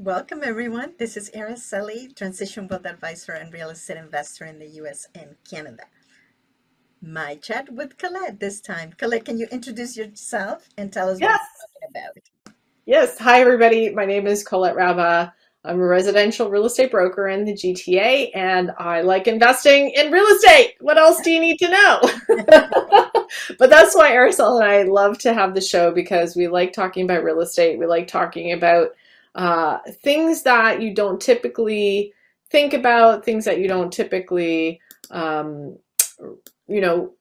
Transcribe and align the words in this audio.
Welcome, 0.00 0.42
everyone. 0.44 0.92
This 0.96 1.16
is 1.16 1.28
Araceli, 1.30 2.14
Transition 2.14 2.68
Wealth 2.68 2.86
Advisor 2.86 3.32
and 3.32 3.52
Real 3.52 3.70
Estate 3.70 3.96
Investor 3.96 4.44
in 4.44 4.60
the 4.60 4.68
US 4.82 5.08
and 5.12 5.34
Canada. 5.50 5.82
My 7.02 7.34
chat 7.34 7.72
with 7.72 7.98
Colette 7.98 8.38
this 8.38 8.60
time. 8.60 8.92
Colette, 8.96 9.24
can 9.24 9.38
you 9.38 9.48
introduce 9.50 9.96
yourself 9.96 10.68
and 10.76 10.92
tell 10.92 11.10
us 11.10 11.18
Yes. 11.18 11.40
what 11.40 11.40
you're 11.40 11.88
talking 11.90 12.12
about? 12.12 12.54
Yes. 12.86 13.18
Hi, 13.18 13.40
everybody. 13.40 13.90
My 13.90 14.04
name 14.04 14.28
is 14.28 14.44
Colette 14.44 14.76
Rava. 14.76 15.34
I'm 15.64 15.80
a 15.80 15.84
residential 15.84 16.48
real 16.48 16.66
estate 16.66 16.92
broker 16.92 17.26
in 17.26 17.44
the 17.44 17.54
GTA 17.54 18.30
and 18.36 18.70
I 18.78 19.00
like 19.00 19.26
investing 19.26 19.90
in 19.96 20.12
real 20.12 20.26
estate. 20.26 20.76
What 20.78 20.96
else 20.96 21.20
do 21.22 21.32
you 21.32 21.40
need 21.40 21.58
to 21.58 21.68
know? 21.70 22.00
but 23.58 23.68
that's 23.68 23.96
why 23.96 24.12
Araceli 24.12 24.62
and 24.62 24.70
I 24.70 24.82
love 24.84 25.18
to 25.18 25.34
have 25.34 25.56
the 25.56 25.60
show 25.60 25.90
because 25.90 26.36
we 26.36 26.46
like 26.46 26.72
talking 26.72 27.04
about 27.04 27.24
real 27.24 27.40
estate. 27.40 27.80
We 27.80 27.86
like 27.86 28.06
talking 28.06 28.52
about 28.52 28.90
uh, 29.34 29.78
things 30.02 30.42
that 30.42 30.82
you 30.82 30.94
don't 30.94 31.20
typically 31.20 32.12
think 32.50 32.72
about, 32.72 33.24
things 33.24 33.44
that 33.44 33.58
you 33.58 33.68
don't 33.68 33.92
typically, 33.92 34.80
um, 35.10 35.76
you 36.66 36.80
know, 36.80 37.12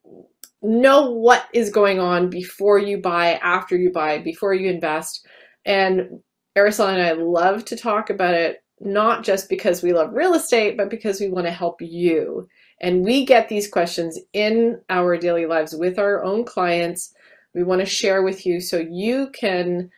know 0.62 1.12
what 1.12 1.46
is 1.54 1.70
going 1.70 2.00
on 2.00 2.30
before 2.30 2.80
you 2.80 2.98
buy, 2.98 3.34
after 3.36 3.78
you 3.78 3.92
buy, 3.92 4.20
before 4.20 4.54
you 4.54 4.70
invest. 4.70 5.26
And 5.66 6.20
Araceli 6.58 6.94
and 6.94 7.02
I 7.02 7.12
love 7.12 7.66
to 7.66 7.76
talk 7.76 8.10
about 8.10 8.34
it, 8.34 8.64
not 8.80 9.24
just 9.24 9.50
because 9.50 9.84
we 9.84 9.94
love 9.94 10.14
real 10.14 10.34
estate, 10.34 10.78
but 10.78 10.90
because 10.90 11.20
we 11.20 11.30
want 11.30 11.46
to 11.46 11.52
help 11.52 11.82
you. 11.82 12.48
And 12.82 13.04
we 13.04 13.26
get 13.26 13.50
these 13.50 13.70
questions 13.70 14.20
in 14.34 14.80
our 14.90 15.18
daily 15.18 15.46
lives 15.46 15.76
with 15.76 16.00
our 16.00 16.24
own 16.24 16.46
clients. 16.46 17.14
We 17.54 17.64
want 17.64 17.82
to 17.82 17.86
share 17.86 18.24
with 18.24 18.46
you 18.46 18.60
so 18.62 18.78
you 18.78 19.30
can 19.34 19.90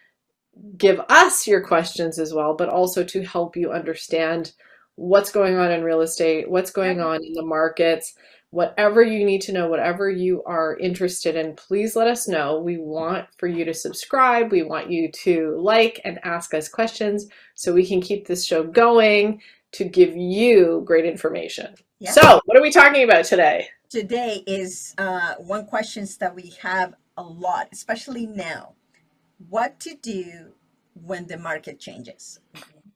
give 0.78 1.00
us 1.10 1.48
your 1.48 1.62
questions 1.62 2.20
as 2.20 2.34
well, 2.34 2.56
but 2.56 2.70
also 2.70 3.04
to 3.04 3.24
help 3.24 3.56
you 3.56 3.72
understand 3.72 4.54
what's 4.96 5.32
going 5.32 5.58
on 5.58 5.72
in 5.72 5.84
real 5.84 6.02
estate, 6.02 6.50
what's 6.50 6.72
going 6.72 7.00
on 7.00 7.24
in 7.24 7.34
the 7.34 7.46
markets, 7.46 8.14
whatever 8.52 9.02
you 9.02 9.24
need 9.24 9.42
to 9.42 9.52
know, 9.52 9.70
whatever 9.70 10.10
you 10.10 10.44
are 10.44 10.78
interested 10.78 11.36
in, 11.36 11.56
please 11.56 11.96
let 11.96 12.08
us 12.08 12.28
know. 12.28 12.60
We 12.60 12.78
want 12.78 13.28
for 13.38 13.48
you 13.48 13.64
to 13.66 13.74
subscribe. 13.74 14.52
We 14.52 14.64
want 14.64 14.90
you 14.90 15.12
to 15.24 15.56
like 15.60 16.02
and 16.04 16.20
ask 16.24 16.54
us 16.54 16.68
questions 16.68 17.28
so 17.56 17.74
we 17.74 17.86
can 17.86 18.02
keep 18.02 18.28
this 18.28 18.46
show 18.46 18.64
going 18.64 19.42
to 19.74 19.86
give 19.86 20.16
you 20.16 20.82
great 20.86 21.06
information. 21.06 21.76
Yeah. 22.00 22.12
So, 22.12 22.42
what 22.46 22.58
are 22.58 22.62
we 22.62 22.72
talking 22.72 23.04
about 23.04 23.26
today? 23.26 23.68
Today 23.90 24.44
is 24.48 24.96
uh, 24.98 25.36
one 25.36 25.66
questions 25.66 26.18
that 26.18 26.36
we 26.36 26.54
have 26.62 26.96
a 27.18 27.24
lot, 27.24 27.68
especially 27.72 28.26
now. 28.26 28.74
What 29.48 29.80
to 29.82 29.96
do 29.96 30.54
when 30.94 31.28
the 31.28 31.38
market 31.38 31.80
changes? 31.80 32.40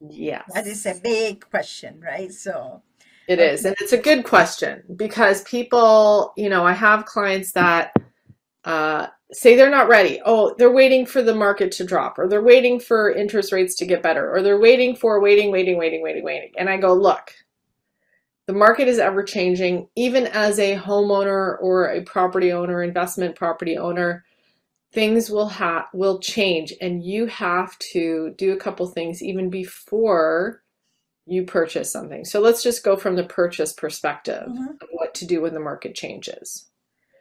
Yes. 0.01 0.43
That 0.53 0.67
is 0.67 0.85
a 0.85 0.95
big 1.01 1.49
question, 1.49 2.01
right? 2.01 2.31
So, 2.31 2.81
It 3.27 3.39
is, 3.39 3.63
and 3.63 3.75
it's 3.79 3.93
a 3.93 3.97
good 3.97 4.25
question 4.25 4.83
because 4.95 5.43
people, 5.43 6.33
you 6.35 6.49
know, 6.49 6.65
I 6.65 6.73
have 6.73 7.05
clients 7.05 7.53
that 7.53 7.93
uh, 8.65 9.07
say 9.31 9.55
they're 9.55 9.69
not 9.69 9.87
ready. 9.87 10.21
Oh, 10.25 10.55
they're 10.57 10.71
waiting 10.73 11.05
for 11.05 11.21
the 11.21 11.33
market 11.35 11.71
to 11.73 11.85
drop, 11.85 12.19
or 12.19 12.27
they're 12.27 12.43
waiting 12.43 12.79
for 12.79 13.11
interest 13.11 13.53
rates 13.53 13.75
to 13.75 13.85
get 13.85 14.03
better, 14.03 14.29
or 14.33 14.41
they're 14.41 14.59
waiting 14.59 14.95
for 14.95 15.21
waiting, 15.21 15.51
waiting, 15.51 15.77
waiting, 15.77 16.01
waiting, 16.01 16.23
waiting. 16.23 16.51
And 16.57 16.69
I 16.69 16.77
go, 16.77 16.93
look, 16.93 17.31
the 18.45 18.53
market 18.53 18.89
is 18.89 18.99
ever 18.99 19.23
changing. 19.23 19.87
Even 19.95 20.27
as 20.27 20.59
a 20.59 20.75
homeowner 20.75 21.57
or 21.61 21.87
a 21.87 22.01
property 22.01 22.51
owner, 22.51 22.83
investment 22.83 23.35
property 23.35 23.77
owner, 23.77 24.25
things 24.93 25.29
will 25.29 25.49
have 25.49 25.85
will 25.93 26.19
change, 26.19 26.73
and 26.81 27.03
you 27.03 27.25
have 27.25 27.77
to 27.79 28.33
do 28.37 28.53
a 28.53 28.57
couple 28.57 28.87
things 28.87 29.21
even 29.21 29.49
before 29.49 30.63
you 31.25 31.45
purchase 31.45 31.91
something. 31.91 32.25
So 32.25 32.39
let's 32.39 32.63
just 32.63 32.83
go 32.83 32.97
from 32.97 33.15
the 33.15 33.23
purchase 33.23 33.73
perspective 33.73 34.47
Mhm. 34.47 34.81
of 34.81 34.87
what 34.91 35.13
to 35.15 35.25
do 35.25 35.41
when 35.41 35.53
the 35.53 35.59
market 35.59 35.95
changes. 35.95 36.69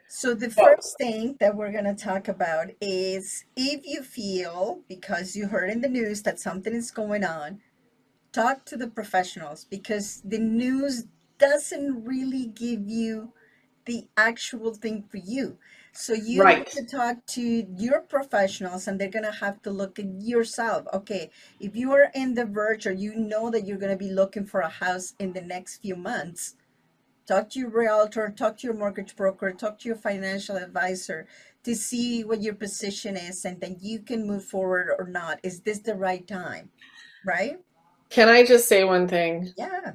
So 0.08 0.34
the 0.34 0.50
first 0.50 0.98
thing 0.98 1.36
that 1.40 1.56
we're 1.56 1.72
going 1.72 1.84
to 1.84 1.94
talk 1.94 2.28
about 2.28 2.70
is 2.80 3.44
if 3.56 3.86
you 3.86 4.02
feel 4.02 4.82
because 4.88 5.34
you 5.34 5.46
heard 5.46 5.70
in 5.70 5.80
the 5.80 5.88
news 5.88 6.22
that 6.24 6.38
something 6.38 6.74
is 6.74 6.90
going 6.90 7.24
on, 7.24 7.62
talk 8.32 8.64
to 8.66 8.76
the 8.76 8.88
professionals 8.88 9.64
because 9.64 10.22
the 10.24 10.38
news 10.38 11.06
doesn't 11.38 12.04
really 12.04 12.46
give 12.46 12.88
you 12.88 13.32
the 13.86 14.06
actual 14.16 14.74
thing 14.74 15.02
for 15.02 15.16
you. 15.16 15.58
So 15.92 16.14
you 16.14 16.42
Right. 16.42 16.68
have 16.68 16.70
to 16.70 16.84
talk 16.84 17.26
to 17.28 17.66
your 17.76 18.00
professionals 18.00 18.88
and 18.88 19.00
they're 19.00 19.10
going 19.10 19.24
to 19.24 19.32
have 19.32 19.62
to 19.62 19.70
look 19.70 19.98
at 19.98 20.06
yourself. 20.22 20.86
Okay, 20.94 21.30
if 21.60 21.76
you 21.76 21.92
are 21.92 22.10
in 22.14 22.34
the 22.34 22.46
verge 22.46 22.86
or 22.86 22.92
you 22.92 23.14
know 23.14 23.50
that 23.50 23.66
you're 23.66 23.78
going 23.78 23.92
to 23.92 24.04
be 24.04 24.10
looking 24.10 24.46
for 24.46 24.60
a 24.60 24.68
house 24.68 25.14
in 25.18 25.32
the 25.34 25.42
next 25.42 25.78
few 25.82 25.96
months, 25.96 26.56
talk 27.26 27.50
to 27.50 27.60
your 27.60 27.70
realtor, 27.70 28.30
talk 28.36 28.58
to 28.58 28.66
your 28.68 28.76
mortgage 28.76 29.16
broker, 29.16 29.52
talk 29.52 29.78
to 29.80 29.88
your 29.88 29.96
financial 29.96 30.56
advisor 30.56 31.26
to 31.64 31.74
see 31.76 32.24
what 32.24 32.42
your 32.42 32.54
position 32.54 33.16
is 33.16 33.44
and 33.44 33.60
then 33.60 33.76
you 33.80 34.00
can 34.00 34.26
move 34.26 34.44
forward 34.44 34.88
or 34.98 35.06
not. 35.08 35.40
Is 35.42 35.60
this 35.60 35.80
the 35.80 35.94
right 35.94 36.26
time? 36.26 36.70
Right? 37.24 37.58
Can 38.10 38.28
I 38.28 38.44
just 38.44 38.68
say 38.68 38.84
one 38.84 39.08
thing? 39.08 39.54
Yeah. 39.56 39.92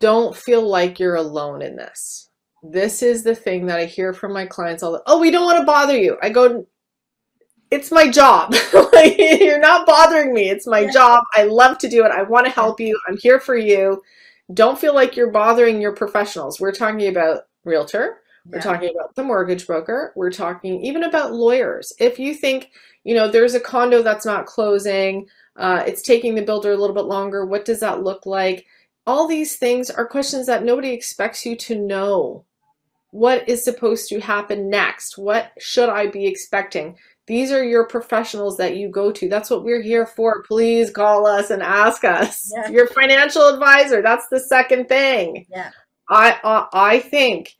Don't 0.00 0.36
feel 0.36 0.66
like 0.68 0.98
you're 1.00 1.14
alone 1.16 1.62
in 1.62 1.76
this. 1.76 2.30
This 2.62 3.02
is 3.02 3.24
the 3.24 3.34
thing 3.34 3.66
that 3.66 3.78
I 3.78 3.86
hear 3.86 4.12
from 4.12 4.32
my 4.32 4.46
clients 4.46 4.82
all 4.82 4.92
the 4.92 5.02
oh, 5.06 5.18
we 5.18 5.30
don't 5.30 5.44
want 5.44 5.58
to 5.58 5.64
bother 5.64 5.96
you. 5.98 6.16
I 6.22 6.30
go, 6.30 6.66
it's 7.70 7.90
my 7.90 8.08
job. 8.10 8.54
Like, 8.92 9.16
you're 9.18 9.58
not 9.58 9.86
bothering 9.86 10.34
me. 10.34 10.50
It's 10.50 10.66
my 10.66 10.80
Yeah. 10.80 10.90
job. 10.92 11.24
I 11.34 11.44
love 11.44 11.78
to 11.78 11.88
do 11.88 12.04
it. 12.04 12.12
I 12.12 12.22
want 12.22 12.44
to 12.46 12.52
help 12.52 12.78
you. 12.78 12.98
I'm 13.08 13.16
here 13.16 13.40
for 13.40 13.56
you. 13.56 14.02
Don't 14.52 14.78
feel 14.78 14.94
like 14.94 15.16
you're 15.16 15.30
bothering 15.30 15.80
your 15.80 15.94
professionals. 15.94 16.60
We're 16.60 16.72
talking 16.72 17.08
about 17.08 17.44
realtor. 17.64 18.20
We're 18.46 18.60
talking 18.60 18.90
about 18.94 19.14
the 19.14 19.24
mortgage 19.24 19.66
broker. 19.66 20.12
We're 20.14 20.30
talking 20.30 20.84
even 20.84 21.04
about 21.04 21.32
lawyers. 21.32 21.92
If 21.98 22.18
you 22.18 22.34
think, 22.34 22.70
you 23.04 23.14
know, 23.14 23.28
there's 23.28 23.54
a 23.54 23.60
condo 23.60 24.02
that's 24.02 24.26
not 24.26 24.46
closing, 24.46 25.26
uh, 25.56 25.82
it's 25.86 26.02
taking 26.02 26.34
the 26.34 26.42
builder 26.42 26.72
a 26.72 26.76
little 26.76 26.94
bit 26.94 27.06
longer, 27.06 27.46
what 27.46 27.64
does 27.64 27.80
that 27.80 28.02
look 28.02 28.26
like? 28.26 28.66
All 29.06 29.26
these 29.26 29.56
things 29.56 29.90
are 29.90 30.06
questions 30.06 30.46
that 30.46 30.64
nobody 30.64 30.90
expects 30.90 31.46
you 31.46 31.56
to 31.56 31.76
know. 31.78 32.44
What 33.12 33.48
is 33.48 33.62
supposed 33.62 34.08
to 34.08 34.20
happen 34.20 34.68
next? 34.70 35.16
What 35.16 35.52
should 35.58 35.90
I 35.90 36.06
be 36.06 36.26
expecting? 36.26 36.96
These 37.26 37.52
are 37.52 37.62
your 37.62 37.86
professionals 37.86 38.56
that 38.56 38.76
you 38.76 38.88
go 38.88 39.12
to. 39.12 39.28
That's 39.28 39.50
what 39.50 39.64
we're 39.64 39.82
here 39.82 40.06
for. 40.06 40.42
Please 40.42 40.90
call 40.90 41.26
us 41.26 41.50
and 41.50 41.62
ask 41.62 42.04
us. 42.04 42.50
Yeah. 42.52 42.70
Your 42.70 42.86
financial 42.88 43.48
advisor. 43.48 44.02
That's 44.02 44.26
the 44.30 44.40
second 44.40 44.88
thing. 44.88 45.46
Yeah. 45.50 45.70
I 46.08 46.40
uh, 46.42 46.66
I 46.72 46.98
think 47.00 47.54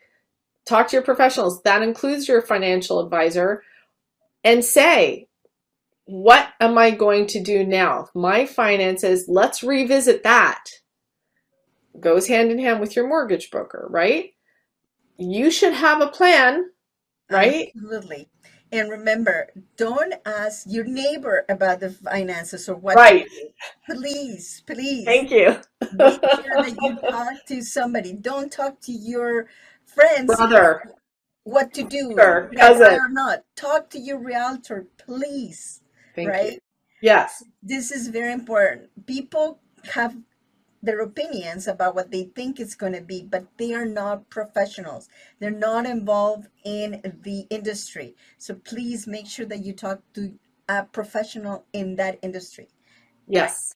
talk 0.64 0.88
to 0.88 0.96
your 0.96 1.04
professionals. 1.04 1.62
That 1.62 1.82
includes 1.82 2.26
your 2.26 2.42
financial 2.42 2.98
advisor, 2.98 3.62
and 4.42 4.64
say, 4.64 5.28
what 6.06 6.48
am 6.60 6.78
I 6.78 6.90
going 6.92 7.26
to 7.28 7.40
do 7.40 7.64
now? 7.64 8.08
My 8.14 8.46
finances. 8.46 9.26
Let's 9.28 9.62
revisit 9.62 10.22
that. 10.22 10.64
Goes 12.00 12.26
hand 12.26 12.50
in 12.50 12.58
hand 12.58 12.80
with 12.80 12.96
your 12.96 13.06
mortgage 13.06 13.50
broker, 13.50 13.86
right? 13.90 14.32
You 15.18 15.50
should 15.50 15.74
have 15.74 16.00
a 16.00 16.08
plan, 16.08 16.70
right? 17.30 17.70
Absolutely. 17.74 18.28
And 18.72 18.90
remember, 18.90 19.50
don't 19.76 20.14
ask 20.24 20.64
your 20.66 20.84
neighbor 20.84 21.44
about 21.50 21.80
the 21.80 21.90
finances 21.90 22.68
or 22.70 22.76
what. 22.76 22.96
Right. 22.96 23.26
Please, 23.90 24.62
please. 24.66 25.04
Thank 25.04 25.30
you, 25.30 25.56
Make 25.92 26.20
sure 26.20 26.62
that 26.62 26.76
you 26.80 26.96
talk 27.10 27.34
to 27.48 27.62
somebody. 27.62 28.14
Don't 28.14 28.50
talk 28.50 28.80
to 28.82 28.92
your 28.92 29.46
friends 29.84 30.34
brother. 30.34 30.82
what 31.44 31.74
to 31.74 31.82
do, 31.82 32.14
Sure, 32.16 32.50
cousin. 32.56 32.94
or 32.94 33.10
not. 33.10 33.44
Talk 33.56 33.90
to 33.90 33.98
your 33.98 34.18
realtor, 34.18 34.86
please. 34.96 35.82
Thank 36.16 36.26
you. 36.28 36.32
right? 36.32 36.62
Yes. 37.02 37.44
This 37.62 37.90
is 37.90 38.08
very 38.08 38.32
important. 38.32 38.88
People 39.06 39.60
have 39.92 40.16
their 40.82 41.00
opinions 41.00 41.68
about 41.68 41.94
what 41.94 42.10
they 42.10 42.24
think 42.24 42.58
it's 42.58 42.74
going 42.74 42.92
to 42.92 43.00
be, 43.00 43.22
but 43.22 43.46
they 43.56 43.72
are 43.72 43.86
not 43.86 44.28
professionals. 44.30 45.08
They're 45.38 45.50
not 45.50 45.86
involved 45.86 46.48
in 46.64 47.20
the 47.22 47.46
industry. 47.50 48.16
So 48.38 48.54
please 48.54 49.06
make 49.06 49.26
sure 49.26 49.46
that 49.46 49.64
you 49.64 49.72
talk 49.72 50.00
to 50.14 50.34
a 50.68 50.84
professional 50.84 51.64
in 51.72 51.96
that 51.96 52.18
industry. 52.22 52.68
Yes. 53.28 53.74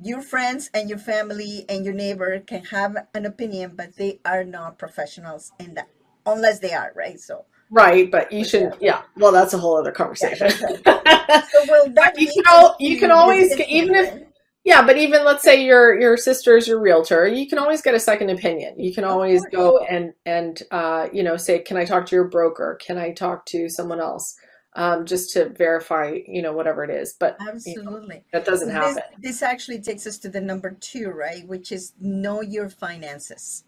Your 0.00 0.22
friends 0.22 0.70
and 0.72 0.88
your 0.88 0.98
family 0.98 1.64
and 1.68 1.84
your 1.84 1.94
neighbor 1.94 2.38
can 2.40 2.64
have 2.66 2.96
an 3.14 3.26
opinion, 3.26 3.72
but 3.74 3.96
they 3.96 4.20
are 4.24 4.44
not 4.44 4.78
professionals 4.78 5.52
in 5.58 5.74
that, 5.74 5.88
unless 6.24 6.58
they 6.60 6.72
are, 6.72 6.92
right? 6.94 7.20
So, 7.20 7.44
Right, 7.70 8.10
but 8.10 8.30
you 8.30 8.44
shouldn't. 8.44 8.80
Yeah. 8.80 9.02
Well, 9.16 9.32
that's 9.32 9.52
a 9.52 9.58
whole 9.58 9.76
other 9.76 9.90
conversation. 9.90 10.50
so 10.50 10.62
well, 10.84 10.84
that 10.84 12.12
you 12.16 12.28
can 12.28 12.44
al- 12.46 12.76
you 12.78 12.98
can 12.98 13.10
always 13.10 13.58
even 13.60 13.94
if. 13.94 14.25
Yeah, 14.66 14.84
but 14.84 14.98
even 14.98 15.24
let's 15.24 15.42
say 15.42 15.64
your 15.64 15.98
your 15.98 16.16
sister 16.16 16.56
is 16.56 16.68
your 16.68 16.80
realtor, 16.80 17.26
you 17.26 17.48
can 17.48 17.58
always 17.58 17.80
get 17.80 17.94
a 17.94 18.00
second 18.00 18.30
opinion. 18.30 18.78
You 18.78 18.92
can 18.92 19.04
always 19.04 19.42
go 19.46 19.78
and 19.78 20.12
and 20.26 20.60
uh, 20.70 21.08
you 21.12 21.22
know 21.22 21.36
say, 21.38 21.60
can 21.60 21.78
I 21.78 21.84
talk 21.84 22.04
to 22.06 22.16
your 22.16 22.28
broker? 22.28 22.78
Can 22.84 22.98
I 22.98 23.12
talk 23.12 23.46
to 23.46 23.68
someone 23.70 24.00
else? 24.00 24.36
um, 24.76 25.06
just 25.06 25.32
to 25.32 25.48
verify, 25.48 26.18
you 26.28 26.42
know, 26.42 26.52
whatever 26.52 26.84
it 26.84 26.90
is. 26.90 27.14
But 27.18 27.36
you 27.40 27.46
know, 27.46 27.52
Absolutely. 27.52 28.24
that 28.32 28.44
doesn't 28.44 28.68
This 28.68 28.76
happen. 28.76 29.02
this 29.18 29.42
actually 29.42 29.80
takes 29.80 30.06
us 30.06 30.18
to 30.18 30.28
the 30.28 30.40
number 30.40 30.70
two, 30.70 31.08
right? 31.08 31.46
Which 31.48 31.72
is 31.72 31.94
know 31.98 32.42
your 32.42 32.68
finances. 32.68 33.64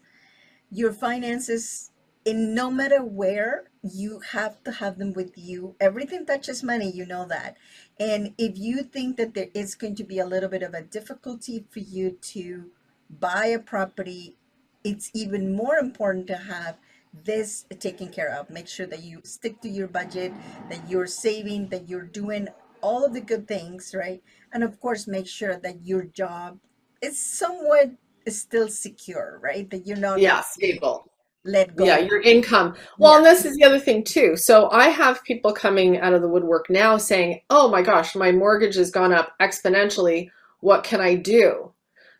Your 0.71 0.93
finances, 0.93 1.89
no 2.33 2.69
matter 2.71 3.03
where, 3.03 3.65
you 3.83 4.19
have 4.31 4.61
to 4.63 4.71
have 4.73 4.97
them 4.97 5.13
with 5.13 5.37
you. 5.37 5.75
Everything 5.79 6.25
touches 6.25 6.63
money, 6.63 6.91
you 6.91 7.05
know 7.05 7.25
that. 7.27 7.55
And 7.99 8.33
if 8.37 8.57
you 8.57 8.83
think 8.83 9.17
that 9.17 9.33
there 9.33 9.47
is 9.53 9.75
going 9.75 9.95
to 9.95 10.03
be 10.03 10.19
a 10.19 10.25
little 10.25 10.49
bit 10.49 10.63
of 10.63 10.73
a 10.73 10.81
difficulty 10.81 11.65
for 11.69 11.79
you 11.79 12.11
to 12.33 12.71
buy 13.09 13.45
a 13.47 13.59
property, 13.59 14.37
it's 14.83 15.11
even 15.13 15.55
more 15.55 15.77
important 15.77 16.27
to 16.27 16.37
have 16.37 16.77
this 17.13 17.65
taken 17.79 18.09
care 18.09 18.33
of. 18.35 18.49
Make 18.49 18.67
sure 18.67 18.85
that 18.87 19.03
you 19.03 19.21
stick 19.23 19.61
to 19.61 19.69
your 19.69 19.87
budget, 19.87 20.33
that 20.69 20.89
you're 20.89 21.07
saving, 21.07 21.69
that 21.69 21.87
you're 21.89 22.03
doing 22.03 22.49
all 22.81 23.05
of 23.05 23.13
the 23.13 23.21
good 23.21 23.47
things, 23.47 23.95
right? 23.97 24.21
And 24.53 24.63
of 24.63 24.79
course, 24.79 25.07
make 25.07 25.27
sure 25.27 25.57
that 25.57 25.85
your 25.85 26.03
job 26.03 26.59
is 27.01 27.19
somewhat 27.21 27.91
still 28.27 28.67
secure, 28.69 29.39
right? 29.41 29.69
That 29.69 29.87
you're 29.87 29.97
not 29.97 30.19
Yeah, 30.19 30.41
stable. 30.41 31.08
Let 31.45 31.71
Yeah, 31.77 31.99
your 31.99 32.21
income. 32.21 32.75
Well, 32.97 33.13
Yeah, 33.13 33.17
and 33.17 33.25
this 33.25 33.45
is 33.45 33.55
the 33.55 33.63
other 33.65 33.79
thing 33.79 34.03
too. 34.03 34.35
So 34.35 34.69
I 34.71 34.89
have 34.89 35.23
people 35.23 35.53
coming 35.53 35.99
out 35.99 36.13
of 36.13 36.21
the 36.21 36.27
woodwork 36.27 36.69
now 36.69 36.97
saying, 36.97 37.41
"Oh 37.49 37.69
my 37.69 37.81
gosh, 37.81 38.15
my 38.15 38.31
mortgage 38.31 38.75
has 38.75 38.91
gone 38.91 39.13
up 39.13 39.33
exponentially. 39.41 40.29
What 40.61 40.83
can 40.83 41.01
I 41.01 41.15
do?" 41.15 41.73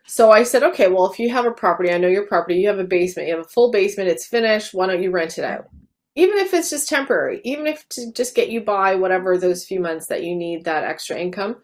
So 0.06 0.30
I 0.30 0.42
said, 0.42 0.62
"Okay, 0.62 0.88
well, 0.88 1.10
if 1.10 1.18
you 1.18 1.30
have 1.30 1.46
a 1.46 1.52
property, 1.52 1.92
I 1.92 1.98
know 1.98 2.08
your 2.08 2.26
property, 2.26 2.56
you 2.56 2.68
have 2.68 2.78
a 2.78 2.84
basement, 2.84 3.28
you 3.28 3.36
have 3.36 3.44
a 3.46 3.48
full 3.48 3.70
basement, 3.70 4.10
it's 4.10 4.26
finished, 4.26 4.74
why 4.74 4.86
don't 4.86 5.02
you 5.02 5.10
rent 5.10 5.38
it 5.38 5.44
out? 5.44 5.66
Even 6.16 6.38
if 6.38 6.52
it's 6.54 6.70
just 6.70 6.88
temporary, 6.88 7.40
even 7.44 7.66
if 7.66 7.88
to 7.90 8.12
just 8.12 8.34
get 8.34 8.50
you 8.50 8.60
by 8.62 8.96
whatever 8.96 9.38
those 9.38 9.64
few 9.64 9.80
months 9.80 10.06
that 10.06 10.24
you 10.24 10.34
need 10.34 10.64
that 10.64 10.84
extra 10.84 11.16
income, 11.18 11.56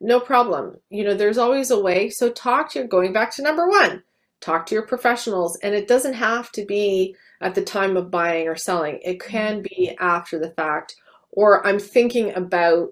no 0.00 0.18
problem. 0.20 0.76
You 0.90 1.04
know, 1.04 1.14
there's 1.14 1.38
always 1.38 1.70
a 1.70 1.80
way. 1.80 2.10
So 2.10 2.30
talk 2.30 2.72
to 2.72 2.84
going 2.84 3.12
back 3.12 3.34
to 3.36 3.42
number 3.42 3.68
one, 3.68 4.02
talk 4.42 4.66
to 4.66 4.74
your 4.74 4.86
professionals. 4.86 5.58
And 5.62 5.74
it 5.74 5.88
doesn't 5.88 6.14
have 6.14 6.52
to 6.52 6.66
be 6.66 7.16
at 7.40 7.54
the 7.54 7.62
time 7.64 7.96
of 7.96 8.10
buying 8.10 8.48
or 8.48 8.56
selling, 8.56 9.00
it 9.02 9.18
Mhm. 9.18 9.28
can 9.28 9.62
be 9.62 9.96
after 10.00 10.38
the 10.38 10.50
fact, 10.52 10.96
or 11.32 11.66
I'm 11.66 11.78
thinking 11.80 12.34
about 12.34 12.90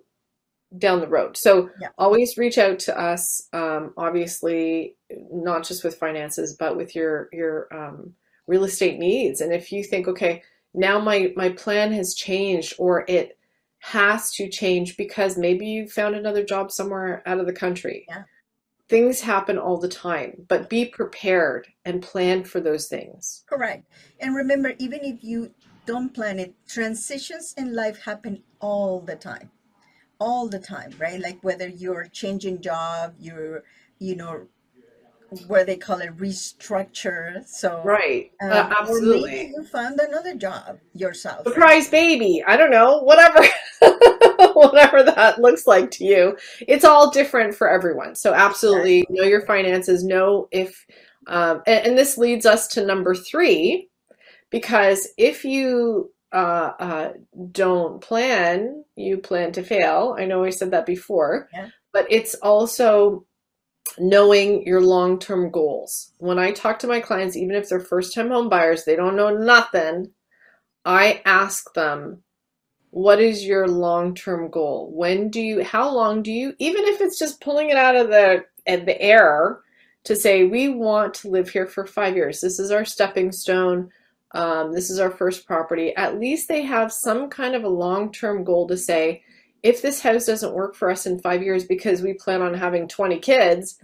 down 0.78 1.00
the 1.00 1.08
road. 1.08 1.36
So 1.36 1.70
Yeah. 1.80 1.90
always 1.98 2.38
reach 2.38 2.58
out 2.58 2.78
to 2.80 2.98
us, 2.98 3.48
um, 3.52 3.92
obviously, 3.96 4.96
not 5.32 5.64
just 5.64 5.84
with 5.84 5.96
finances, 5.98 6.56
but 6.58 6.76
with 6.76 6.94
your, 6.96 7.28
your 7.32 7.68
um, 7.72 8.14
real 8.46 8.64
estate 8.64 8.98
needs. 8.98 9.40
And 9.40 9.52
if 9.52 9.72
you 9.72 9.84
think, 9.84 10.08
okay, 10.08 10.42
now 10.74 11.00
my, 11.00 11.32
my 11.36 11.50
plan 11.50 11.92
has 11.92 12.14
changed 12.14 12.74
or 12.78 13.04
it 13.08 13.36
has 13.80 14.32
to 14.34 14.48
change 14.48 14.96
because 14.96 15.36
maybe 15.38 15.66
you 15.66 15.88
found 15.88 16.14
another 16.14 16.44
job 16.44 16.70
somewhere 16.70 17.22
out 17.26 17.40
of 17.40 17.46
the 17.46 17.52
country. 17.52 18.06
Yeah. 18.08 18.24
Things 18.90 19.20
happen 19.20 19.56
all 19.56 19.78
the 19.78 19.86
time, 19.86 20.46
but 20.48 20.68
be 20.68 20.84
prepared 20.84 21.68
and 21.84 22.02
plan 22.02 22.42
for 22.42 22.60
those 22.60 22.88
things. 22.88 23.44
Correct. 23.46 23.84
And 24.18 24.34
remember, 24.34 24.74
even 24.80 25.04
if 25.04 25.22
you 25.22 25.54
don't 25.86 26.12
plan 26.12 26.40
it, 26.40 26.56
transitions 26.66 27.54
in 27.56 27.72
life 27.72 28.02
happen 28.02 28.42
all 28.58 28.98
the 29.00 29.14
time. 29.14 29.52
All 30.18 30.48
the 30.48 30.58
time, 30.58 30.90
right? 30.98 31.20
Like 31.20 31.38
whether 31.42 31.68
you're 31.68 32.06
changing 32.06 32.62
job, 32.62 33.14
you're, 33.20 33.62
you 34.00 34.16
know, 34.16 34.48
where 35.46 35.64
they 35.64 35.76
call 35.76 36.00
it 36.00 36.16
restructure. 36.16 37.46
So, 37.46 37.82
Right. 37.84 38.32
Uh, 38.42 38.46
um, 38.46 38.50
maybe 38.50 38.74
absolutely. 38.80 39.46
you 39.48 39.64
found 39.64 40.00
another 40.00 40.34
job 40.34 40.78
yourself. 40.94 41.44
Surprise 41.46 41.88
baby. 41.88 42.42
I 42.46 42.56
don't 42.56 42.70
know. 42.70 43.00
Whatever. 43.02 43.44
Whatever 44.54 45.02
that 45.04 45.40
looks 45.40 45.66
like 45.66 45.90
to 45.92 46.04
you. 46.04 46.36
It's 46.60 46.84
all 46.84 47.10
different 47.10 47.54
for 47.54 47.70
everyone. 47.70 48.14
So 48.14 48.32
absolutely 48.34 49.06
know 49.10 49.24
your 49.24 49.42
finances. 49.46 50.02
Know 50.04 50.48
if, 50.50 50.84
um, 51.26 51.62
and, 51.66 51.88
and 51.88 51.98
this 51.98 52.18
leads 52.18 52.46
us 52.46 52.66
to 52.68 52.84
number 52.84 53.14
three, 53.14 53.88
because 54.50 55.08
if 55.16 55.44
you 55.44 56.12
uh, 56.32 56.72
uh, 56.78 57.12
don't 57.52 58.00
plan, 58.00 58.84
you 58.96 59.18
plan 59.18 59.52
to 59.52 59.62
fail. 59.62 60.16
I 60.18 60.24
know 60.26 60.44
I 60.44 60.50
said 60.50 60.70
that 60.72 60.86
before, 60.86 61.48
Yeah. 61.52 61.68
but 61.92 62.06
it's 62.10 62.34
also 62.36 63.24
knowing 63.98 64.66
your 64.66 64.80
long-term 64.80 65.50
goals. 65.50 66.12
When 66.18 66.38
I 66.38 66.52
talk 66.52 66.78
to 66.80 66.86
my 66.86 67.00
clients, 67.00 67.36
even 67.36 67.56
if 67.56 67.68
they're 67.68 67.80
first-time 67.80 68.28
home 68.28 68.48
buyers, 68.48 68.84
they 68.84 68.96
don't 68.96 69.16
know 69.16 69.36
nothing. 69.36 70.10
I 70.84 71.22
ask 71.24 71.72
them, 71.74 72.22
what 72.90 73.20
is 73.20 73.44
your 73.44 73.68
long-term 73.68 74.50
goal? 74.50 74.90
When 74.92 75.30
do 75.30 75.40
you, 75.40 75.62
how 75.62 75.94
long 75.94 76.22
do 76.22 76.32
you, 76.32 76.54
even 76.58 76.84
if 76.84 77.00
it's 77.00 77.18
just 77.18 77.40
pulling 77.40 77.70
it 77.70 77.76
out 77.76 77.96
of 77.96 78.08
the, 78.08 78.44
the 78.66 79.00
air 79.00 79.60
to 80.04 80.16
say, 80.16 80.44
we 80.44 80.68
want 80.68 81.14
to 81.14 81.28
live 81.28 81.48
here 81.48 81.66
for 81.66 81.86
five 81.86 82.16
years. 82.16 82.40
This 82.40 82.58
is 82.58 82.70
our 82.70 82.84
stepping 82.84 83.32
stone. 83.32 83.90
Um, 84.32 84.72
this 84.72 84.90
is 84.90 84.98
our 84.98 85.10
first 85.10 85.46
property. 85.46 85.94
At 85.96 86.18
least 86.18 86.48
they 86.48 86.62
have 86.62 86.92
some 86.92 87.28
kind 87.28 87.54
of 87.54 87.64
a 87.64 87.68
long-term 87.68 88.44
goal 88.44 88.66
to 88.68 88.76
say, 88.76 89.22
if 89.62 89.82
this 89.82 90.00
house 90.00 90.26
doesn't 90.26 90.54
work 90.54 90.74
for 90.74 90.90
us 90.90 91.06
in 91.06 91.20
five 91.20 91.42
years 91.42 91.64
because 91.64 92.02
we 92.02 92.14
plan 92.14 92.42
on 92.42 92.54
having 92.54 92.88
20 92.88 93.18
kids, 93.18 93.78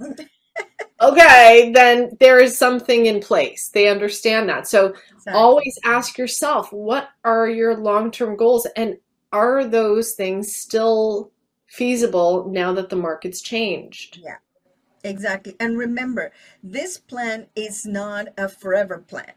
okay, 1.01 1.71
then 1.75 2.17
there 2.21 2.39
is 2.39 2.57
something 2.59 3.07
in 3.07 3.21
place. 3.21 3.69
They 3.69 3.89
understand 3.89 4.49
that. 4.49 4.67
So 4.67 4.95
Exactly. 5.13 5.33
always 5.33 5.79
ask 5.85 6.19
yourself, 6.19 6.73
what 6.73 7.09
are 7.25 7.49
your 7.49 7.77
long-term 7.77 8.37
goals? 8.37 8.67
And 8.77 8.97
are 9.33 9.65
those 9.65 10.13
things 10.13 10.55
still 10.55 11.33
feasible 11.67 12.49
now 12.49 12.73
that 12.73 12.89
the 12.89 12.97
market's 12.97 13.41
changed? 13.41 14.19
Yeah, 14.23 14.37
exactly. 15.05 15.57
And 15.61 15.77
remember, 15.77 16.33
this 16.63 16.99
plan 16.99 17.49
is 17.57 17.85
not 17.85 18.29
a 18.39 18.49
forever 18.49 18.99
plan. 18.99 19.33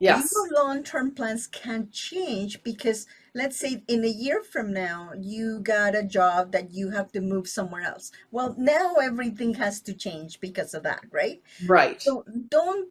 Yes. 0.00 0.30
Your 0.32 0.64
long-term 0.64 1.12
plans 1.12 1.46
can 1.46 1.90
change 1.90 2.62
because 2.62 3.06
let's 3.38 3.56
say 3.56 3.84
in 3.86 4.04
a 4.04 4.08
year 4.08 4.42
from 4.42 4.72
now 4.72 5.12
you 5.16 5.60
got 5.60 5.94
a 5.94 6.02
job 6.02 6.50
that 6.50 6.72
you 6.72 6.90
have 6.90 7.12
to 7.12 7.20
move 7.20 7.46
somewhere 7.46 7.82
else. 7.82 8.10
Well, 8.32 8.56
now 8.58 8.94
everything 8.94 9.54
has 9.54 9.80
to 9.82 9.94
change 9.94 10.40
because 10.40 10.74
of 10.74 10.82
that, 10.82 11.04
right? 11.12 11.40
Right. 11.66 12.02
So 12.02 12.24
don't 12.48 12.90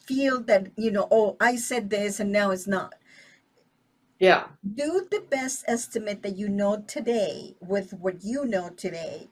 feel 0.00 0.40
that, 0.44 0.68
you 0.76 0.90
know, 0.90 1.06
oh, 1.10 1.36
I 1.38 1.56
said 1.56 1.90
this 1.90 2.18
and 2.18 2.32
now 2.32 2.52
it's 2.52 2.66
not. 2.66 2.94
Yeah. 4.18 4.44
Do 4.64 5.06
the 5.10 5.20
best 5.20 5.62
estimate 5.68 6.22
that 6.22 6.38
you 6.38 6.48
know 6.48 6.82
today 6.86 7.54
with 7.60 7.92
what 7.92 8.24
you 8.24 8.46
know 8.46 8.70
today 8.70 9.28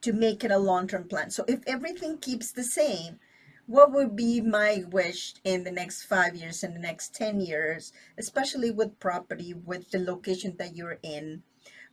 to 0.00 0.12
make 0.12 0.42
it 0.42 0.50
a 0.50 0.58
long-term 0.58 1.04
plan. 1.04 1.30
So 1.30 1.44
if 1.46 1.60
everything 1.68 2.18
keeps 2.18 2.50
the 2.50 2.64
same, 2.64 3.20
what 3.66 3.92
would 3.92 4.14
be 4.14 4.40
my 4.40 4.84
wish 4.90 5.34
in 5.44 5.64
the 5.64 5.70
next 5.70 6.04
five 6.04 6.34
years, 6.34 6.62
in 6.62 6.74
the 6.74 6.80
next 6.80 7.14
10 7.14 7.40
years, 7.40 7.92
especially 8.18 8.70
with 8.70 9.00
property, 9.00 9.54
with 9.54 9.90
the 9.90 9.98
location 9.98 10.56
that 10.58 10.76
you're 10.76 10.98
in, 11.02 11.42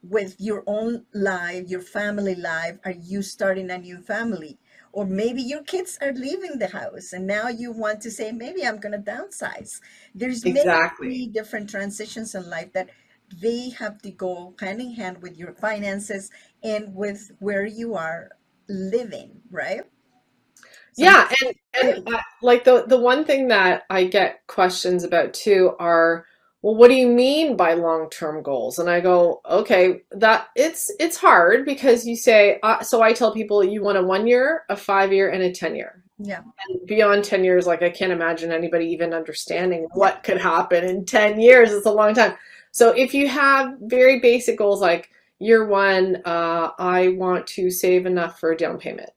with 0.04 0.36
your 0.40 0.64
own 0.68 1.06
life, 1.14 1.70
your 1.70 1.82
family 1.82 2.36
life? 2.36 2.78
Are 2.84 2.92
you 2.92 3.22
starting 3.22 3.70
a 3.72 3.78
new 3.78 4.00
family? 4.00 4.60
Or 4.92 5.06
maybe 5.06 5.42
your 5.42 5.64
kids 5.64 5.98
are 6.02 6.12
leaving 6.12 6.60
the 6.60 6.68
house 6.68 7.14
and 7.14 7.26
now 7.26 7.48
you 7.48 7.72
want 7.72 8.02
to 8.02 8.12
say, 8.12 8.34
maybe 8.34 8.66
I'm 8.66 8.80
going 8.80 8.92
to 8.92 9.12
downsize. 9.12 9.80
There's 10.14 10.44
many 10.46 11.28
different 11.28 11.70
transitions 11.70 12.36
in 12.36 12.50
life 12.50 12.74
that 12.74 12.90
they 13.42 13.70
have 13.70 14.02
to 14.02 14.12
go 14.12 14.54
hand 14.60 14.82
in 14.82 14.94
hand 14.96 15.22
with 15.22 15.38
your 15.38 15.54
finances 15.54 16.30
and 16.62 16.94
with 16.94 17.32
where 17.40 17.66
you 17.66 17.96
are 17.96 18.32
living, 18.68 19.42
right? 19.50 19.84
So 20.94 21.04
Yeah, 21.04 21.32
and 21.42 21.56
and 21.82 22.08
uh, 22.16 22.22
like 22.42 22.64
the 22.64 22.86
the 22.86 23.00
one 23.00 23.26
thing 23.26 23.48
that 23.48 23.84
I 23.90 24.06
get 24.06 24.46
questions 24.48 25.04
about 25.04 25.34
too 25.34 25.76
are, 25.80 26.26
well, 26.62 26.76
what 26.76 26.90
do 26.90 26.96
you 26.96 27.08
mean 27.08 27.56
by 27.56 27.74
long-term 27.74 28.44
goals? 28.44 28.78
And 28.78 28.90
I 28.90 29.00
go, 29.00 29.42
okay, 29.50 30.02
that 30.12 30.48
it's 30.56 30.92
it's 31.00 31.18
hard 31.18 31.66
because 31.66 32.06
you 32.06 32.16
say, 32.18 32.60
uh, 32.64 32.82
so 32.84 33.02
I 33.02 33.14
tell 33.14 33.34
people 33.34 33.64
you 33.64 33.82
want 33.84 33.98
a 33.98 34.04
one 34.04 34.28
year, 34.28 34.64
a 34.70 34.76
five 34.76 35.14
year, 35.14 35.30
and 35.30 35.42
a 35.44 35.52
10 35.52 35.76
year. 35.76 36.04
yeah, 36.20 36.42
And 36.68 36.86
beyond 36.88 37.24
10 37.24 37.44
years, 37.44 37.66
like 37.66 37.82
I 37.82 37.90
can't 37.90 38.12
imagine 38.12 38.52
anybody 38.52 38.86
even 38.88 39.14
understanding 39.14 39.88
what 39.94 40.24
could 40.24 40.40
happen 40.42 40.84
in 40.84 41.06
10 41.06 41.40
years. 41.40 41.72
It's 41.72 41.86
a 41.86 41.92
long 41.92 42.14
time. 42.14 42.36
So 42.72 42.92
if 42.92 43.14
you 43.14 43.28
have 43.28 43.76
very 43.82 44.20
basic 44.20 44.58
goals 44.58 44.82
like 44.82 45.10
year 45.40 45.66
one, 45.66 46.22
uh, 46.26 46.72
I 46.78 47.10
want 47.10 47.48
to 47.48 47.70
save 47.72 48.06
enough 48.06 48.40
for 48.40 48.52
a 48.52 48.58
down 48.58 48.78
payment. 48.78 49.10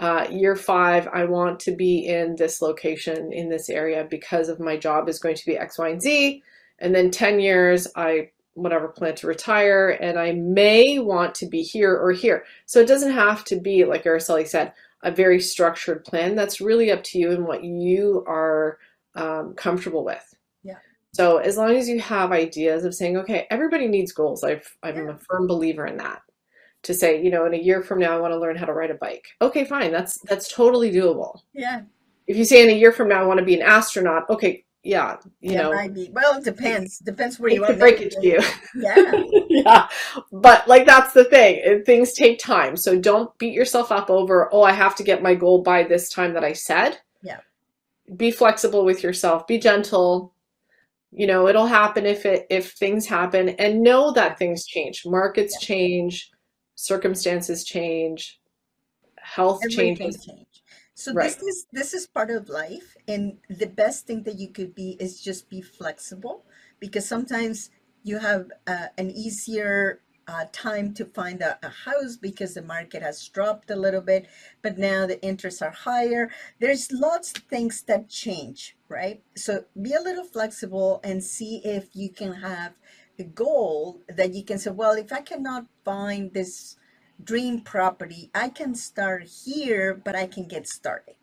Uh, 0.00 0.26
year 0.30 0.56
five, 0.56 1.06
I 1.12 1.24
want 1.26 1.60
to 1.60 1.72
be 1.72 2.06
in 2.06 2.34
this 2.36 2.62
location 2.62 3.34
in 3.34 3.50
this 3.50 3.68
area 3.68 4.06
because 4.08 4.48
of 4.48 4.58
my 4.58 4.78
job 4.78 5.10
is 5.10 5.18
going 5.18 5.34
to 5.36 5.44
be 5.46 5.58
X, 5.58 5.78
Y, 5.78 5.90
and 5.90 6.00
Z. 6.00 6.42
And 6.78 6.94
then 6.94 7.10
10 7.10 7.38
years, 7.38 7.86
I 7.94 8.30
whatever 8.54 8.88
plan 8.88 9.14
to 9.16 9.26
retire 9.26 9.90
and 10.00 10.18
I 10.18 10.32
may 10.32 10.98
want 10.98 11.34
to 11.36 11.46
be 11.46 11.62
here 11.62 11.94
or 11.96 12.12
here. 12.12 12.44
So 12.66 12.80
it 12.80 12.88
doesn't 12.88 13.12
have 13.12 13.44
to 13.44 13.60
be, 13.60 13.84
like 13.84 14.04
Araceli 14.04 14.48
said, 14.48 14.72
a 15.02 15.10
very 15.10 15.38
structured 15.40 16.04
plan. 16.04 16.34
That's 16.34 16.60
really 16.62 16.90
up 16.90 17.02
to 17.04 17.18
you 17.18 17.30
and 17.32 17.46
what 17.46 17.62
you 17.62 18.24
are 18.26 18.78
um, 19.14 19.54
comfortable 19.54 20.04
with. 20.04 20.34
Yeah. 20.62 20.78
So 21.12 21.38
as 21.38 21.58
long 21.58 21.72
as 21.76 21.88
you 21.88 22.00
have 22.00 22.32
ideas 22.32 22.84
of 22.84 22.94
saying, 22.94 23.18
okay, 23.18 23.46
everybody 23.50 23.86
needs 23.86 24.12
goals. 24.12 24.42
I've, 24.44 24.66
I'm 24.82 24.96
Yeah. 24.96 25.14
a 25.14 25.18
firm 25.18 25.46
believer 25.46 25.86
in 25.86 25.98
that. 25.98 26.22
To 26.84 26.94
say, 26.94 27.22
you 27.22 27.30
know, 27.30 27.44
in 27.44 27.52
a 27.52 27.58
year 27.58 27.82
from 27.82 27.98
now, 27.98 28.16
I 28.16 28.20
want 28.20 28.32
to 28.32 28.38
learn 28.38 28.56
how 28.56 28.64
to 28.66 28.72
ride 28.72 28.90
a 28.90 28.94
bike. 28.94 29.26
Okay, 29.42 29.64
fine. 29.64 29.92
That's 29.92 30.18
that's 30.22 30.52
totally 30.52 30.90
doable. 30.90 31.40
Yeah. 31.52 31.82
If 32.26 32.36
you 32.36 32.44
say 32.44 32.62
in 32.62 32.70
a 32.70 32.78
year 32.78 32.92
from 32.92 33.08
now, 33.08 33.22
I 33.22 33.26
want 33.26 33.38
to 33.38 33.44
be 33.44 33.54
an 33.54 33.62
astronaut. 33.62 34.30
Okay, 34.30 34.64
yeah, 34.82 35.16
you 35.40 35.52
That 35.52 35.62
know, 35.62 35.72
might 35.72 35.92
be. 35.92 36.10
Well, 36.10 36.38
it 36.38 36.44
depends. 36.44 36.98
Depends 37.00 37.38
where 37.38 37.50
you 37.50 37.60
could 37.60 37.76
are. 37.76 37.78
break 37.78 38.00
it 38.00 38.12
to 38.12 38.26
you. 38.26 38.40
Yeah. 38.74 39.24
yeah, 39.48 39.88
but 40.32 40.66
like 40.66 40.86
that's 40.86 41.12
the 41.12 41.24
thing. 41.24 41.84
Things 41.84 42.14
take 42.14 42.38
time, 42.38 42.76
so 42.76 42.98
don't 42.98 43.36
beat 43.36 43.52
yourself 43.52 43.92
up 43.92 44.08
over. 44.08 44.48
Oh, 44.52 44.62
I 44.62 44.72
have 44.72 44.94
to 44.96 45.02
get 45.02 45.22
my 45.22 45.34
goal 45.34 45.62
by 45.62 45.82
this 45.82 46.08
time 46.08 46.32
that 46.32 46.44
I 46.44 46.54
said. 46.54 46.98
Yeah. 47.22 47.40
Be 48.16 48.30
flexible 48.30 48.84
with 48.84 49.02
yourself. 49.02 49.46
Be 49.46 49.58
gentle. 49.58 50.32
You 51.12 51.26
know, 51.26 51.46
it'll 51.48 51.66
happen 51.66 52.06
if 52.06 52.24
it 52.24 52.46
if 52.48 52.72
things 52.72 53.06
happen, 53.06 53.50
and 53.50 53.82
know 53.82 54.12
that 54.12 54.38
things 54.38 54.64
change. 54.64 55.02
Markets 55.04 55.60
change, 55.60 56.30
circumstances 56.80 57.64
change, 57.64 58.40
health 59.18 59.68
changes. 59.68 60.24
change. 60.24 60.62
So 60.94 61.12
Right. 61.12 61.30
this 61.30 61.42
is 61.42 61.66
this 61.72 61.94
is 61.94 62.06
part 62.06 62.30
of 62.30 62.48
life, 62.48 62.96
and 63.08 63.38
the 63.48 63.66
best 63.66 64.06
thing 64.06 64.22
that 64.24 64.38
you 64.38 64.48
could 64.48 64.74
be 64.74 64.96
is 65.00 65.20
just 65.20 65.48
be 65.48 65.62
flexible, 65.62 66.44
because 66.78 67.06
sometimes 67.06 67.70
you 68.02 68.18
have 68.18 68.50
uh, 68.66 68.88
an 68.96 69.10
easier 69.10 70.00
uh, 70.28 70.44
time 70.52 70.94
to 70.94 71.04
find 71.04 71.42
a, 71.42 71.58
a 71.62 71.68
house 71.68 72.16
because 72.16 72.54
the 72.54 72.62
market 72.62 73.02
has 73.02 73.26
dropped 73.28 73.70
a 73.70 73.76
little 73.76 74.00
bit, 74.00 74.28
but 74.62 74.78
now 74.78 75.06
the 75.06 75.20
interests 75.22 75.60
are 75.62 75.70
higher. 75.72 76.30
There's 76.60 76.92
lots 76.92 77.32
of 77.32 77.42
things 77.44 77.82
that 77.82 78.08
change, 78.08 78.76
right? 78.88 79.22
So 79.36 79.64
be 79.82 79.92
a 79.92 80.00
little 80.00 80.24
flexible 80.24 81.00
and 81.02 81.22
see 81.24 81.60
if 81.64 81.88
you 81.94 82.10
can 82.10 82.32
have 82.34 82.72
goal 83.24 84.00
that 84.08 84.34
you 84.34 84.44
can 84.44 84.58
say, 84.58 84.70
well, 84.70 84.92
if 84.92 85.12
I 85.12 85.20
cannot 85.20 85.66
find 85.84 86.32
this 86.32 86.76
dream 87.22 87.60
property, 87.60 88.30
I 88.34 88.48
can 88.48 88.74
start 88.74 89.24
here, 89.24 90.00
but 90.04 90.16
I 90.16 90.26
can 90.26 90.46
get 90.46 90.66
started, 90.66 91.14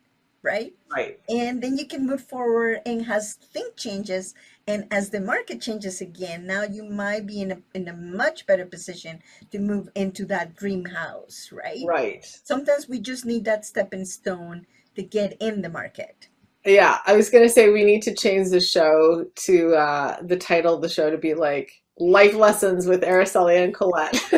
right? 0.42 0.74
Right. 0.94 1.18
And 1.28 1.62
then 1.62 1.76
you 1.76 1.86
can 1.86 2.06
move 2.06 2.22
forward 2.22 2.80
and 2.86 3.10
as 3.10 3.34
think 3.34 3.76
changes 3.76 4.34
and 4.68 4.86
as 4.90 5.08
the 5.08 5.20
market 5.20 5.62
changes 5.62 6.02
again, 6.02 6.46
now 6.46 6.62
you 6.62 6.84
might 6.84 7.26
be 7.26 7.40
in 7.40 7.52
a 7.52 7.58
in 7.74 7.88
a 7.88 7.94
much 7.94 8.46
better 8.46 8.66
position 8.66 9.22
to 9.50 9.58
move 9.58 9.88
into 9.94 10.26
that 10.26 10.56
dream 10.56 10.84
house, 10.84 11.50
right? 11.50 11.80
Right. 11.86 12.22
Sometimes 12.44 12.86
we 12.86 13.00
just 13.00 13.24
need 13.24 13.46
that 13.46 13.64
stepping 13.64 14.04
stone 14.04 14.66
to 14.94 15.02
get 15.02 15.38
in 15.40 15.62
the 15.62 15.70
market. 15.70 16.28
Yeah, 16.66 16.98
I 17.06 17.16
was 17.16 17.30
gonna 17.30 17.48
say 17.48 17.70
we 17.70 17.82
need 17.82 18.02
to 18.02 18.14
change 18.14 18.50
the 18.50 18.60
show 18.60 19.24
to 19.34 19.74
uh, 19.74 20.18
the 20.20 20.36
title 20.36 20.74
of 20.74 20.82
the 20.82 20.88
show 20.90 21.10
to 21.10 21.16
be 21.16 21.32
like 21.32 21.72
"Life 21.98 22.34
Lessons 22.34 22.86
with 22.86 23.02
Araceli 23.02 23.62
and 23.62 23.74
Colette." 23.74 24.20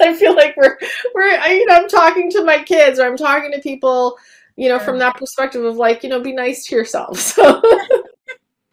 I 0.00 0.16
feel 0.18 0.34
like 0.34 0.56
we're 0.56 0.78
we're 1.14 1.38
I, 1.38 1.52
you 1.52 1.66
know 1.66 1.76
I'm 1.76 1.88
talking 1.88 2.30
to 2.32 2.44
my 2.44 2.62
kids 2.62 2.98
or 2.98 3.06
I'm 3.06 3.16
talking 3.16 3.52
to 3.52 3.60
people 3.60 4.16
you 4.56 4.68
know 4.68 4.78
from 4.78 4.98
that 5.00 5.16
perspective 5.16 5.64
of 5.64 5.76
like 5.76 6.02
you 6.02 6.08
know 6.08 6.20
be 6.20 6.32
nice 6.32 6.64
to 6.66 6.76
yourself. 6.76 7.18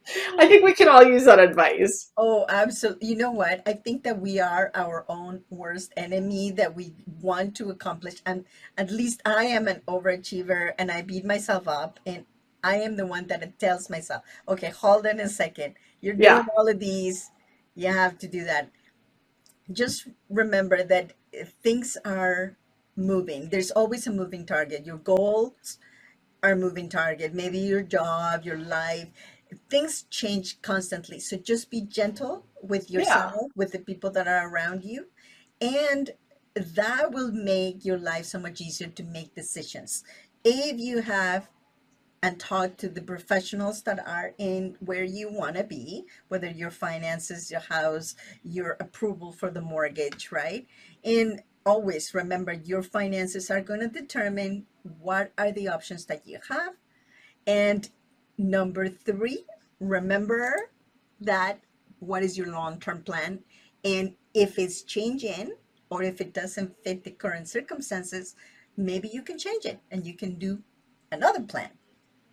So 0.08 0.40
I 0.40 0.48
think 0.48 0.64
we 0.64 0.74
can 0.74 0.88
all 0.88 1.04
use 1.04 1.26
that 1.26 1.40
advice. 1.40 2.12
Oh, 2.16 2.46
absolutely. 2.48 3.08
You 3.10 3.16
know 3.16 3.32
what? 3.32 3.62
I 3.66 3.74
think 3.74 4.04
that 4.04 4.20
we 4.22 4.40
are 4.40 4.72
our 4.76 5.04
own 5.10 5.42
worst 5.50 5.94
enemy 5.98 6.52
that 6.52 6.76
we 6.76 6.94
want 7.22 7.56
to 7.58 7.72
accomplish. 7.72 8.22
And 8.26 8.46
at 8.78 8.92
least 8.92 9.22
I 9.26 9.46
am 9.46 9.68
an 9.68 9.82
overachiever 9.88 10.74
and 10.78 10.92
I 10.92 11.02
beat 11.02 11.26
myself 11.26 11.68
up. 11.68 12.00
And 12.06 12.26
I 12.64 12.78
am 12.78 12.98
the 12.98 13.08
one 13.08 13.28
that 13.28 13.58
tells 13.60 13.90
myself, 13.90 14.24
okay, 14.48 14.70
hold 14.70 15.08
on 15.08 15.20
a 15.20 15.28
second. 15.30 15.74
You're 16.02 16.14
doing 16.14 16.24
Yeah. 16.24 16.46
all 16.56 16.68
of 16.68 16.80
these. 16.80 17.32
You 17.76 17.88
have 17.94 18.18
to 18.20 18.28
do 18.28 18.44
that. 18.46 18.72
Just 19.72 20.08
remember 20.30 20.84
that 20.84 21.14
things 21.62 21.98
are 22.06 22.58
moving. 22.96 23.50
There's 23.50 23.72
always 23.72 24.08
a 24.08 24.12
moving 24.12 24.46
target. 24.46 24.86
Your 24.86 24.98
goals 24.98 25.78
are 26.44 26.56
moving 26.56 26.90
target. 26.90 27.34
Maybe 27.34 27.60
your 27.60 27.84
job, 27.84 28.44
your 28.46 28.58
life 28.58 29.10
things 29.70 30.04
change 30.10 30.62
constantly. 30.62 31.20
So 31.20 31.38
just 31.38 31.70
be 31.72 31.82
gentle 31.82 32.46
with 32.62 32.92
Yeah. 32.96 33.32
yourself, 33.32 33.52
with 33.56 33.72
the 33.72 33.80
people 33.80 34.12
that 34.12 34.28
are 34.28 34.50
around 34.50 34.84
you, 34.84 35.08
and 35.62 36.12
that 36.56 37.12
will 37.12 37.32
make 37.32 37.86
your 37.86 37.98
life 37.98 38.26
so 38.26 38.40
much 38.40 38.62
easier 38.62 38.90
to 38.90 39.04
make 39.04 39.36
decisions. 39.36 40.04
If 40.44 40.80
you 40.80 41.02
have 41.02 41.50
and 42.26 42.40
talk 42.40 42.76
to 42.76 42.90
the 42.90 43.04
professionals 43.04 43.84
that 43.84 44.00
are 44.08 44.34
in 44.40 44.76
where 44.80 45.04
you 45.04 45.32
want 45.32 45.56
to 45.56 45.64
be, 45.64 46.06
whether 46.30 46.50
your 46.50 46.72
finances, 46.72 47.52
your 47.52 47.60
house, 47.60 48.16
your 48.44 48.78
approval 48.80 49.32
for 49.32 49.52
the 49.52 49.62
mortgage, 49.62 50.32
right? 50.32 50.66
And 51.04 51.44
always 51.68 52.16
remember 52.16 52.54
your 52.54 52.82
finances 52.82 53.52
are 53.52 53.62
going 53.62 53.82
to 53.82 53.88
determine 53.88 54.66
what 55.00 55.34
are 55.38 55.52
the 55.52 55.68
options 55.68 56.08
that 56.08 56.26
you 56.26 56.40
have 56.50 56.74
and 57.46 57.88
number 58.40 58.90
three, 58.90 59.46
remember 59.80 60.72
that 61.22 61.60
what 62.00 62.24
is 62.24 62.40
your 62.40 62.52
long 62.52 62.80
term 62.80 63.04
plan? 63.04 63.42
And 63.84 64.16
if 64.34 64.58
it's 64.58 64.82
changing 64.82 65.54
or 65.92 66.02
if 66.02 66.22
it 66.22 66.34
doesn't 66.34 66.76
fit 66.84 67.04
the 67.04 67.12
current 67.12 67.48
circumstances, 67.48 68.36
maybe 68.78 69.10
you 69.14 69.22
can 69.22 69.38
change 69.38 69.66
it 69.66 69.80
and 69.92 70.08
you 70.08 70.16
can 70.16 70.40
do 70.40 70.64
another 71.12 71.42
plan. 71.42 71.70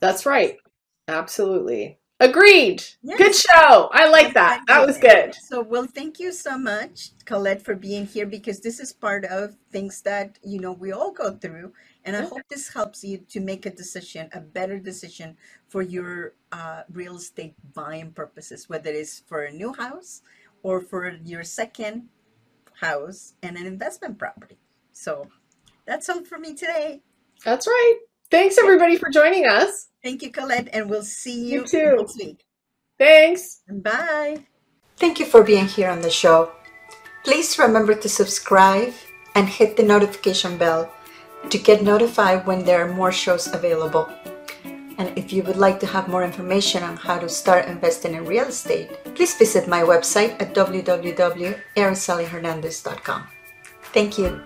That's 0.02 0.26
right. 0.26 0.58
Absolutely. 1.06 2.00
Agreed. 2.18 2.82
Good 3.16 3.34
show. 3.36 3.88
I 3.92 4.08
like 4.08 4.34
that. 4.34 4.62
That 4.66 4.84
was 4.86 4.98
good. 4.98 5.34
So, 5.34 5.62
well, 5.62 5.86
thank 5.86 6.18
you 6.18 6.32
so 6.32 6.58
much, 6.58 7.10
Colette, 7.24 7.62
for 7.62 7.76
being 7.76 8.06
here 8.06 8.26
because 8.26 8.60
this 8.60 8.80
is 8.80 8.92
part 8.92 9.24
of 9.24 9.56
things 9.70 10.02
that, 10.02 10.40
you 10.44 10.60
know, 10.60 10.72
we 10.72 10.90
all 10.92 11.12
go 11.12 11.36
through. 11.36 11.72
And 12.04 12.16
I 12.16 12.22
Yeah. 12.22 12.28
hope 12.30 12.42
this 12.50 12.68
helps 12.68 13.04
you 13.04 13.18
to 13.18 13.40
make 13.40 13.64
a 13.64 13.70
decision, 13.70 14.28
a 14.32 14.40
better 14.40 14.78
decision 14.80 15.36
for 15.68 15.82
your 15.82 16.34
uh, 16.50 16.82
real 16.92 17.16
estate 17.16 17.54
buying 17.72 18.10
purposes, 18.12 18.68
whether 18.68 18.90
it's 18.90 19.20
for 19.20 19.44
a 19.44 19.52
new 19.52 19.72
house 19.72 20.22
or 20.64 20.80
for 20.80 21.08
your 21.24 21.44
second 21.44 22.08
house 22.74 23.34
and 23.42 23.56
an 23.56 23.66
investment 23.66 24.18
property. 24.18 24.58
So, 24.92 25.28
that's 25.86 26.08
all 26.08 26.24
for 26.24 26.38
me 26.38 26.54
today. 26.54 27.02
That's 27.44 27.68
right. 27.68 27.98
Thanks 28.32 28.58
everybody 28.58 28.96
for 28.96 29.10
joining 29.10 29.46
us. 29.46 29.88
Thank 30.02 30.22
you, 30.22 30.30
Colette, 30.30 30.68
and 30.72 30.88
we'll 30.90 31.02
see 31.04 31.44
You 31.52 31.60
you 31.60 31.66
too. 31.66 31.96
next 31.98 32.16
week. 32.18 32.44
Thanks. 32.98 33.60
Bye. 33.68 34.46
Thank 34.96 35.18
you 35.20 35.26
for 35.26 35.42
being 35.42 35.66
here 35.66 35.90
on 35.90 36.00
the 36.02 36.10
show. 36.10 36.52
Please 37.24 37.58
remember 37.58 37.94
to 37.94 38.08
subscribe 38.08 38.92
and 39.34 39.48
hit 39.48 39.76
the 39.76 39.82
notification 39.82 40.56
bell 40.58 40.90
to 41.50 41.58
get 41.58 41.82
notified 41.82 42.46
when 42.46 42.64
there 42.64 42.84
are 42.86 42.94
more 42.94 43.12
shows 43.12 43.48
available. 43.52 44.08
And 44.98 45.16
if 45.16 45.32
you 45.32 45.42
would 45.44 45.56
like 45.56 45.80
to 45.80 45.86
have 45.86 46.08
more 46.08 46.22
information 46.22 46.82
on 46.82 46.96
how 46.96 47.18
to 47.18 47.28
start 47.28 47.66
investing 47.66 48.14
in 48.14 48.24
real 48.26 48.46
estate, 48.46 48.90
please 49.14 49.34
visit 49.34 49.66
my 49.68 49.80
website 49.82 50.40
at 50.40 50.54
www.aracelihernandez.com. 50.54 53.26
Thank 53.94 54.18
you. 54.18 54.42